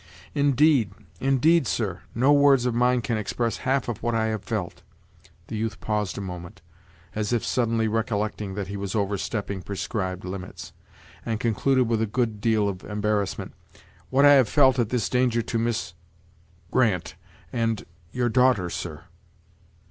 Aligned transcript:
Indeed, 0.33 0.93
indeed, 1.19 1.67
sir, 1.67 2.01
no 2.15 2.33
words 2.33 2.65
of 2.65 2.73
mine 2.73 3.01
can 3.03 3.19
express 3.19 3.57
half 3.57 3.87
of 3.87 4.01
what 4.01 4.15
I 4.15 4.25
have 4.29 4.43
felt" 4.43 4.81
the 5.47 5.55
youth 5.55 5.79
paused 5.79 6.17
a 6.17 6.21
moment, 6.21 6.63
as 7.13 7.31
if 7.31 7.45
suddenly 7.45 7.87
recollecting 7.87 8.55
that 8.55 8.65
he 8.67 8.77
was 8.77 8.95
overstepping 8.95 9.61
prescribed 9.61 10.25
limits, 10.25 10.73
and 11.23 11.39
concluded 11.39 11.83
with 11.87 12.01
a 12.01 12.07
good 12.07 12.41
deal 12.41 12.67
of 12.67 12.83
embarrassment 12.83 13.53
"what 14.09 14.25
I 14.25 14.33
have 14.33 14.49
felt 14.49 14.79
at 14.79 14.89
this 14.89 15.07
danger 15.07 15.43
to 15.43 15.59
Miss 15.59 15.93
Grant, 16.71 17.13
and 17.53 17.81
and 17.81 17.85
your 18.11 18.29
daughter, 18.29 18.71
sir." 18.71 19.03